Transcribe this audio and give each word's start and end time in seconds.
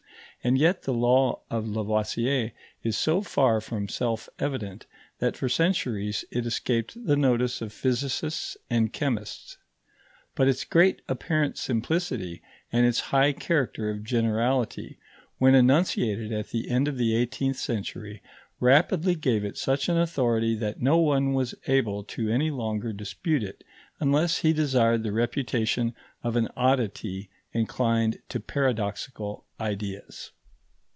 And 0.43 0.57
yet 0.57 0.81
the 0.81 0.91
law 0.93 1.41
of 1.51 1.67
Lavoisier 1.67 2.51
is 2.81 2.97
so 2.97 3.21
far 3.21 3.61
from 3.61 3.87
self 3.87 4.27
evident 4.39 4.87
that 5.19 5.37
for 5.37 5.47
centuries 5.47 6.25
it 6.31 6.47
escaped 6.47 7.05
the 7.05 7.15
notice 7.15 7.61
of 7.61 7.71
physicists 7.71 8.57
and 8.67 8.91
chemists. 8.91 9.59
But 10.33 10.47
its 10.47 10.63
great 10.63 11.03
apparent 11.07 11.59
simplicity 11.59 12.41
and 12.71 12.87
its 12.87 12.99
high 13.11 13.33
character 13.33 13.91
of 13.91 14.03
generality, 14.03 14.97
when 15.37 15.53
enunciated 15.53 16.31
at 16.33 16.49
the 16.49 16.71
end 16.71 16.87
of 16.87 16.97
the 16.97 17.15
eighteenth 17.15 17.57
century, 17.57 18.23
rapidly 18.59 19.13
gave 19.13 19.45
it 19.45 19.59
such 19.59 19.89
an 19.89 19.97
authority 19.99 20.55
that 20.55 20.81
no 20.81 20.97
one 20.97 21.33
was 21.35 21.53
able 21.67 22.03
to 22.05 22.29
any 22.31 22.49
longer 22.49 22.91
dispute 22.91 23.43
it 23.43 23.63
unless 23.99 24.39
he 24.39 24.53
desired 24.53 25.03
the 25.03 25.11
reputation 25.13 25.93
of 26.23 26.35
an 26.35 26.47
oddity 26.57 27.29
inclined 27.53 28.17
to 28.29 28.39
paradoxical 28.39 29.45
ideas. 29.59 30.31